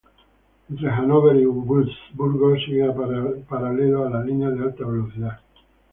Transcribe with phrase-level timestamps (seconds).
[0.67, 2.89] Entre Hanover y Wurzburgo sigue
[3.47, 5.39] paralelo a la línea de alta velocidad.